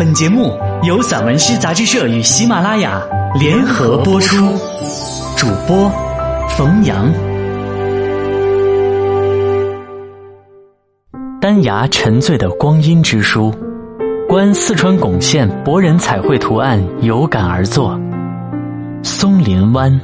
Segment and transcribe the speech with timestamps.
[0.00, 3.06] 本节目由散文诗杂志社与喜马拉雅
[3.38, 4.46] 联合播出，
[5.36, 5.92] 主播
[6.56, 7.12] 冯阳。
[11.38, 13.54] 丹崖沉醉的光阴之书，
[14.26, 18.00] 观四川珙县博人彩绘图案有感而作。
[19.02, 20.00] 松林湾，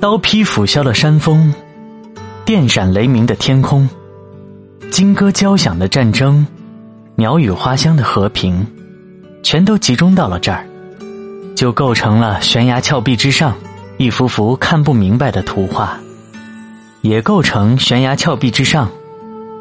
[0.00, 1.52] 刀劈斧削的山峰，
[2.46, 3.86] 电闪雷鸣的天空，
[4.92, 6.46] 金戈交响的战争，
[7.14, 8.66] 鸟语花香的和平，
[9.42, 10.66] 全都集中到了这儿，
[11.56, 13.54] 就构成了悬崖峭壁之上
[13.96, 15.98] 一幅幅看不明白的图画，
[17.00, 18.86] 也构成悬崖峭壁之上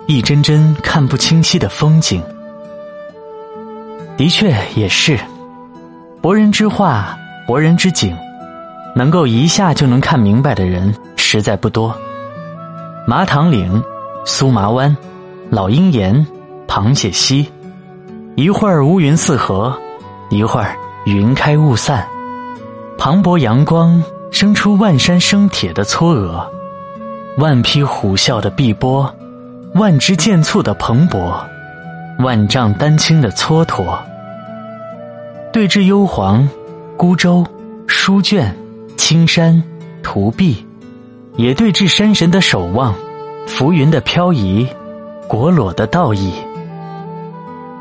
[0.06, 2.22] 一帧帧看不清晰的风景。
[4.18, 5.18] 的确也是，
[6.22, 8.14] 博人之画，博人之景，
[8.98, 11.98] 能够一下就能看明白的人实在不多。
[13.08, 13.82] 麻塘岭、
[14.26, 14.94] 苏麻湾、
[15.52, 16.26] 老鹰岩、
[16.66, 17.46] 螃蟹溪，
[18.38, 19.78] 一会儿乌云四合，
[20.30, 20.74] 一会儿
[21.06, 22.08] 云开雾散，
[22.98, 26.48] 磅礴阳光生出万山生铁的嵯峨，
[27.38, 29.14] 万匹虎啸的碧波，
[29.74, 31.38] 万只剑簇的蓬勃，
[32.20, 34.00] 万丈丹青的蹉跎。
[35.52, 36.48] 对峙幽篁、
[36.96, 37.46] 孤舟、
[37.88, 38.56] 书卷、
[38.96, 39.62] 青山、
[40.02, 40.66] 图壁，
[41.36, 42.96] 也对峙山神的守望、
[43.48, 44.66] 浮云的漂移、
[45.32, 46.34] 果裸的倒影。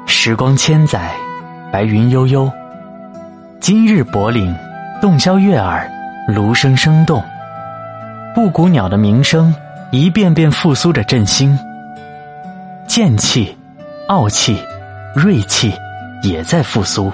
[0.06, 1.10] 时光千载，
[1.72, 2.48] 白云悠悠。
[3.58, 4.54] 今日柏岭，
[5.02, 5.90] 洞箫悦耳，
[6.28, 7.20] 芦声声动。
[8.36, 9.52] 布谷鸟的鸣声，
[9.90, 11.58] 一遍遍复苏着振兴。
[12.86, 13.58] 剑气、
[14.06, 14.56] 傲气、
[15.12, 15.74] 锐气，
[16.22, 17.10] 也在复苏。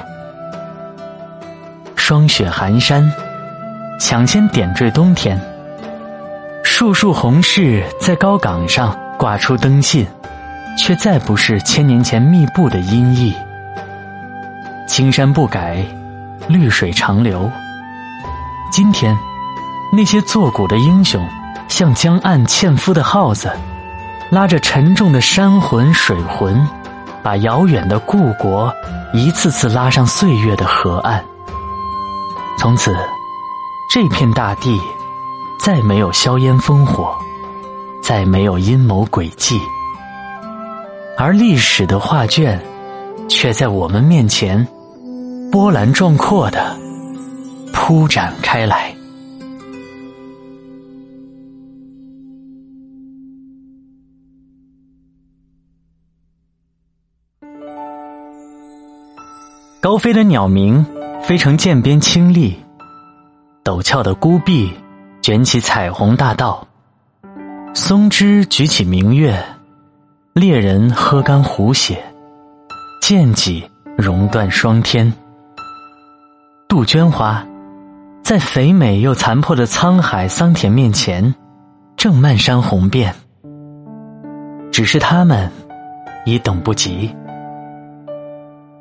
[1.95, 3.11] 霜雪寒山，
[3.99, 5.41] 抢先点缀冬天。
[6.63, 10.07] 树树红柿在高岗上挂出灯信，
[10.77, 13.35] 却再不是千年前密布的阴翳。
[14.87, 15.85] 青山不改，
[16.49, 17.51] 绿水长流。
[18.71, 19.17] 今天，
[19.93, 21.27] 那些作古的英雄，
[21.69, 23.51] 像江岸纤夫的号子，
[24.31, 26.69] 拉着沉重的山魂水魂，
[27.23, 28.73] 把遥远的故国
[29.13, 31.25] 一次次拉上岁月的河岸。
[32.59, 32.95] 从此，
[33.93, 34.79] 这片大地
[35.59, 37.15] 再没有硝烟烽火，
[38.03, 39.59] 再没有阴谋诡计，
[41.17, 42.61] 而历史的画卷
[43.29, 44.67] 却在我们面前
[45.51, 46.77] 波澜壮阔的
[47.73, 48.95] 铺展开来。
[59.81, 60.85] 高飞的鸟鸣。
[61.27, 62.55] 飞成涧边青栗，
[63.65, 64.73] 陡峭的孤壁
[65.21, 66.65] 卷起彩虹大道，
[67.75, 69.45] 松枝举起明月，
[70.39, 71.97] 猎人喝干虎血，
[73.01, 73.67] 剑戟
[73.97, 75.11] 熔断霜天。
[76.69, 77.43] 杜鹃花
[78.23, 81.35] 在肥美又残破的沧海桑田面前，
[81.97, 83.15] 正漫山红遍。
[84.71, 85.51] 只是它们
[86.27, 87.17] 已等不及，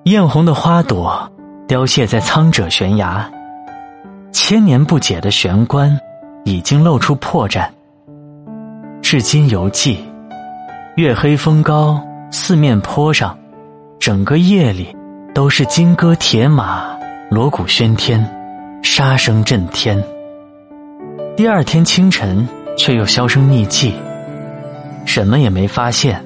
[0.04, 1.32] 艳红的花朵。
[1.70, 3.32] 凋谢在苍者悬崖，
[4.34, 5.98] 千年不解的玄关
[6.44, 7.66] 已经露出破绽。
[9.02, 10.04] 至今犹记，
[10.96, 12.02] 月黑风高，
[12.32, 13.38] 四面坡上，
[14.00, 14.96] 整个夜里
[15.34, 16.98] 都是金戈铁马，
[17.30, 18.26] 锣鼓喧天，
[18.82, 20.02] 杀声震天。
[21.36, 22.48] 第二天清晨，
[22.78, 23.94] 却又销声匿迹，
[25.06, 26.24] 什么也没发现，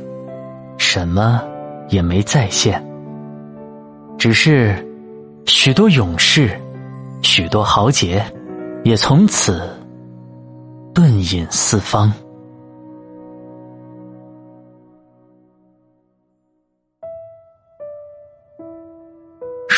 [0.77, 1.41] 什么
[1.87, 2.83] 也没再现，
[4.17, 4.85] 只是。
[5.45, 6.51] 许多勇士，
[7.23, 8.23] 许多豪杰，
[8.83, 9.67] 也从此
[10.93, 12.13] 遁隐四方。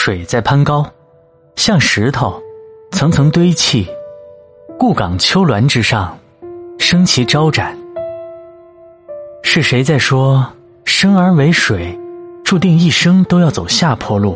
[0.03, 0.83] 水在攀高，
[1.55, 2.41] 像石头，
[2.91, 3.87] 层层堆砌。
[4.75, 6.17] 故港丘峦之上，
[6.79, 7.77] 升旗招展。
[9.43, 10.43] 是谁在说，
[10.85, 11.95] 生而为水，
[12.43, 14.35] 注定一生都要走下坡路？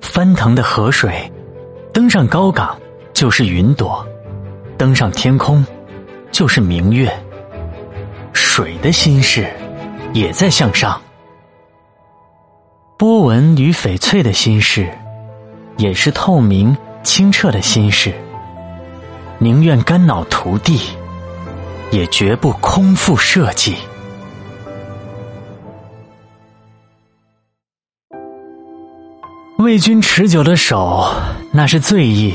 [0.00, 1.30] 翻腾的河水，
[1.92, 2.74] 登上高岗
[3.12, 4.02] 就是云朵，
[4.78, 5.62] 登上天空
[6.32, 7.12] 就是明月。
[8.32, 9.46] 水的心事
[10.14, 10.98] 也在向上，
[13.00, 14.86] 波纹与翡翠的心事，
[15.78, 18.12] 也是透明清澈的心事。
[19.38, 20.78] 宁愿肝脑涂地，
[21.90, 23.74] 也绝不空腹设计。
[29.56, 31.10] 为君持久的手，
[31.52, 32.34] 那是醉意，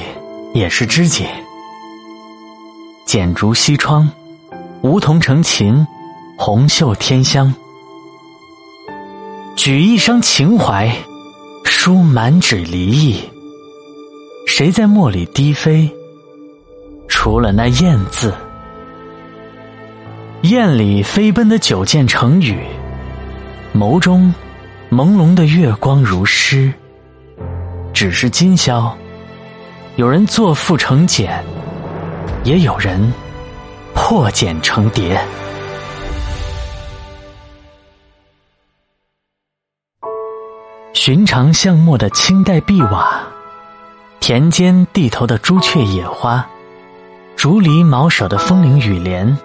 [0.56, 1.28] 也是知己。
[3.06, 4.10] 剪烛西窗，
[4.82, 5.86] 梧桐成琴，
[6.40, 7.54] 红袖添香。
[9.56, 10.94] 举一生情怀，
[11.64, 13.18] 书满纸离意。
[14.46, 15.90] 谁在墨里低飞？
[17.08, 18.34] 除了那雁字，
[20.42, 22.60] 雁里飞奔的九件成语，
[23.74, 24.32] 眸中
[24.92, 26.72] 朦胧的月光如诗。
[27.94, 28.96] 只是今宵，
[29.96, 31.42] 有人作赋成简，
[32.44, 33.12] 也有人
[33.94, 35.20] 破茧成蝶。
[41.06, 43.22] 寻常巷陌的清代碧瓦，
[44.20, 46.44] 田间地头的朱雀野花，
[47.36, 49.38] 竹篱茅舍的风铃雨帘，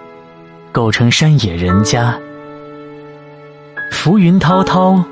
[0.72, 2.18] 构成山野人家。
[3.92, 5.04] 浮云滔滔，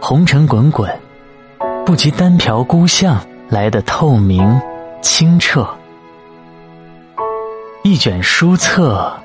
[0.00, 0.92] 红尘滚滚，
[1.86, 4.60] 不及单瓢孤巷来的透明
[5.00, 5.64] 清澈。
[7.84, 9.16] 一卷书册，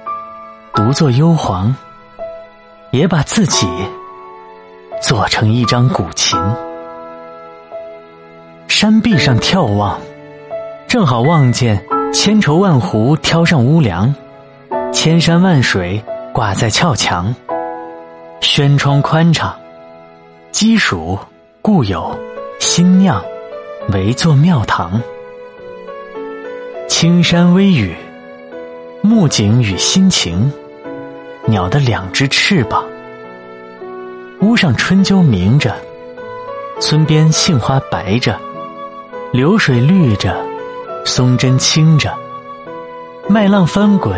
[0.76, 1.74] 独坐幽篁，
[2.92, 3.68] 也把自己。
[5.02, 6.38] 做成一张古琴，
[8.68, 9.98] 山壁上眺望，
[10.88, 11.82] 正好望见
[12.14, 14.14] 千愁万湖挑上屋梁，
[14.92, 16.04] 千山万水
[16.34, 17.34] 挂在峭墙，
[18.42, 19.58] 轩窗宽敞，
[20.52, 21.18] 鸡黍
[21.62, 22.20] 故友
[22.60, 23.24] 新酿，
[23.94, 25.02] 围坐庙堂，
[26.90, 27.96] 青山微雨，
[29.02, 30.52] 木槿与心情，
[31.46, 32.84] 鸟的两只翅膀。
[34.42, 35.76] 屋上春鸠鸣着，
[36.80, 38.40] 村边杏花白着，
[39.34, 40.34] 流水绿着，
[41.06, 42.18] 松针青着，
[43.28, 44.18] 麦浪翻滚，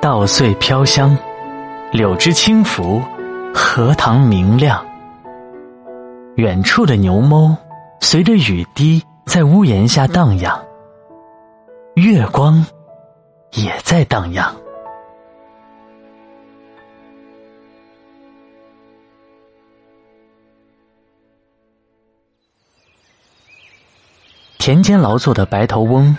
[0.00, 1.16] 稻穗飘香，
[1.92, 3.00] 柳枝轻拂，
[3.54, 4.84] 荷塘明亮。
[6.34, 7.56] 远处的牛哞
[8.00, 10.60] 随着雨滴在屋檐下荡漾，
[11.94, 12.66] 月光
[13.52, 14.52] 也在荡漾。
[24.64, 26.16] 田间劳作的白头翁，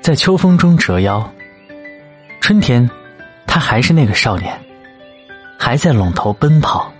[0.00, 1.30] 在秋风中折腰。
[2.40, 2.88] 春天，
[3.46, 4.58] 他还是那个少年，
[5.58, 6.90] 还在垄头奔跑。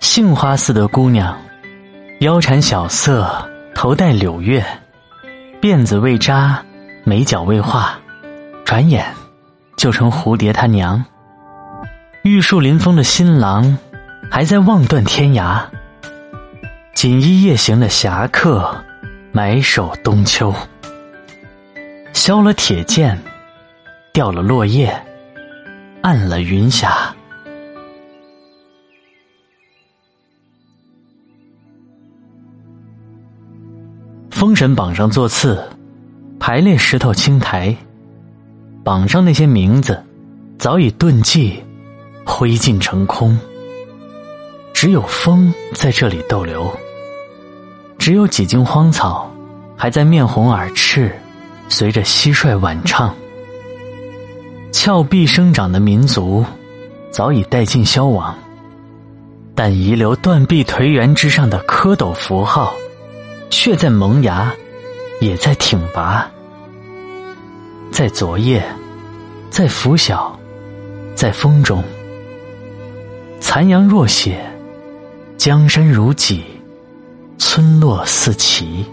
[0.00, 1.34] 杏花似的姑娘，
[2.20, 3.26] 腰缠小色，
[3.74, 4.62] 头戴柳月，
[5.62, 6.62] 辫子未扎，
[7.02, 7.98] 眉角未画，
[8.66, 9.06] 转眼
[9.78, 11.02] 就成蝴蝶他娘。
[12.22, 13.78] 玉树临风的新郎，
[14.30, 15.62] 还在望断天涯。
[16.92, 18.70] 锦衣夜行的侠客。
[19.32, 20.52] 埋首冬秋，
[22.12, 23.16] 削了铁剑，
[24.12, 24.92] 掉了落叶，
[26.02, 27.14] 暗了云霞。
[34.32, 35.62] 封神榜上座次，
[36.40, 37.76] 排列石头青苔，
[38.82, 40.02] 榜上那些名字
[40.58, 41.62] 早已遁迹，
[42.26, 43.38] 灰烬成空。
[44.74, 46.68] 只有风在这里逗留。
[48.10, 49.30] 只有几茎荒草，
[49.76, 51.16] 还在面红耳赤，
[51.68, 53.14] 随着蟋蟀晚唱。
[54.72, 56.44] 峭壁生长的民族，
[57.12, 58.36] 早已殆尽消亡，
[59.54, 62.74] 但遗留断壁颓垣之上的蝌蚪符号，
[63.48, 64.52] 却在萌芽，
[65.20, 66.28] 也在挺拔。
[67.92, 68.60] 在昨夜，
[69.50, 70.36] 在拂晓，
[71.14, 71.80] 在风中，
[73.38, 74.44] 残阳若血，
[75.36, 76.42] 江山如鲫。
[77.42, 78.84] 村落四起，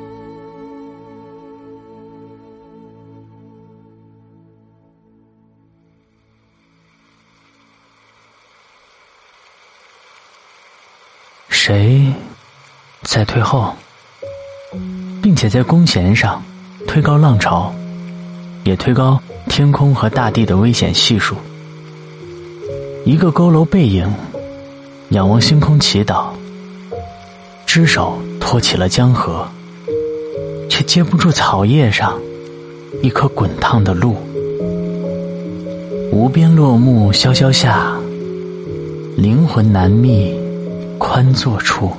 [11.50, 12.12] 谁
[13.04, 13.76] 在退后，
[15.22, 16.42] 并且在弓弦上
[16.88, 17.76] 推高浪潮，
[18.64, 21.36] 也推高天空和大地的危险系数？
[23.04, 24.10] 一个佝偻背影，
[25.10, 26.30] 仰望星空祈祷，
[27.66, 28.18] 只手。
[28.50, 29.46] 托起了江河，
[30.70, 32.18] 却接不住草叶上
[33.04, 34.16] 一颗滚烫的露。
[36.14, 38.00] 无边落木萧萧下，
[39.18, 40.34] 灵魂难觅
[40.98, 41.92] 宽坐处。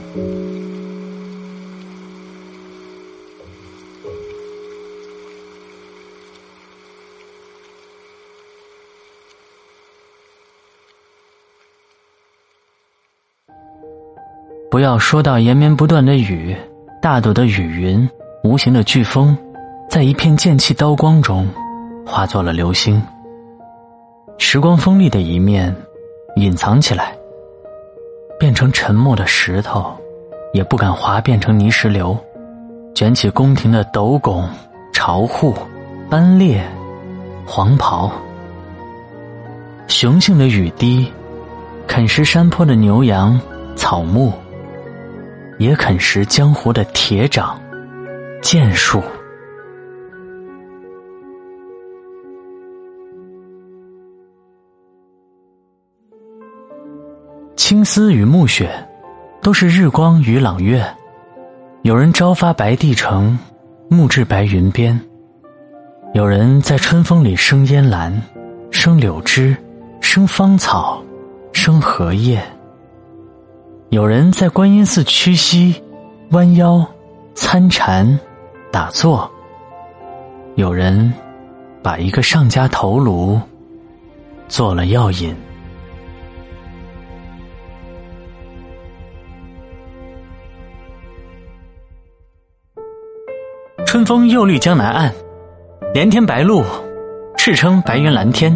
[14.79, 16.57] 不要说到延绵不断的雨，
[17.03, 18.09] 大朵的雨云，
[18.45, 19.37] 无形的飓风，
[19.91, 21.49] 在一片剑气刀光中，
[22.07, 23.03] 化作了流星。
[24.39, 25.75] 时光锋利的一面，
[26.37, 27.13] 隐藏起来，
[28.39, 29.93] 变成沉默的石头，
[30.53, 32.17] 也不敢滑变成泥石流，
[32.95, 34.49] 卷起宫廷的斗拱、
[34.93, 35.57] 朝户、
[36.09, 36.65] 班列、
[37.45, 38.13] 黄袍。
[39.89, 41.13] 雄性的雨滴，
[41.89, 43.41] 啃食山坡的牛羊、
[43.75, 44.33] 草木，
[45.59, 47.61] 也啃食江湖的铁掌、
[48.41, 49.03] 剑术。
[57.57, 58.71] 青丝与暮雪，
[59.43, 60.83] 都是日光与朗月。
[61.83, 63.39] 有人朝发白帝城，
[63.91, 64.99] 暮至白云边；
[66.15, 68.23] 有人在春风里生烟兰，
[68.71, 69.57] 生柳枝，
[70.01, 71.03] 生芳草，
[71.53, 72.41] 生荷叶；
[73.91, 75.83] 有人在观音寺屈膝，
[76.33, 76.87] 弯腰，
[77.35, 78.19] 参禅，
[78.71, 79.27] 打坐；
[80.57, 81.11] 有人
[81.83, 83.41] 把一个上家头颅
[84.47, 85.35] 做了药引。
[93.87, 95.11] 春风又绿江南岸，
[95.95, 96.63] 连天白鹭，
[97.39, 98.55] 赤称白云蓝天，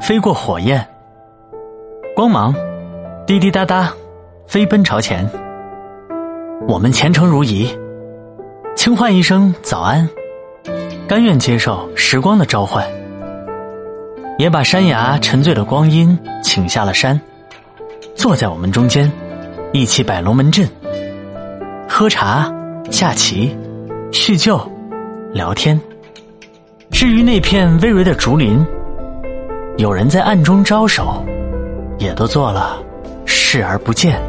[0.00, 0.84] 飞过火焰，
[2.16, 2.52] 光芒
[3.28, 3.92] 滴滴答答，
[4.50, 5.24] 飞奔朝前。
[6.66, 7.72] 我们前程如仪，
[8.74, 10.10] 轻唤一声早安，
[11.06, 12.84] 甘愿接受时光的召唤，
[14.38, 17.20] 也把山崖沉醉的光阴请下了山，
[18.16, 19.08] 坐在我们中间，
[19.70, 20.68] 一起摆龙门阵，
[21.88, 22.52] 喝茶，
[22.90, 23.56] 下棋。
[24.10, 24.60] 叙旧，
[25.32, 25.80] 聊天。
[26.90, 28.66] 至于那片葳蕤的竹林，
[29.76, 31.24] 有人在暗中招手，
[31.98, 32.82] 也都做了
[33.24, 34.20] 视而不见。